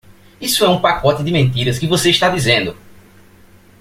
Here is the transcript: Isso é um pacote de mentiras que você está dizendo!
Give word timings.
Isso 0.41 0.65
é 0.65 0.67
um 0.67 0.81
pacote 0.81 1.23
de 1.23 1.31
mentiras 1.31 1.77
que 1.77 1.85
você 1.85 2.09
está 2.09 2.27
dizendo! 2.27 2.75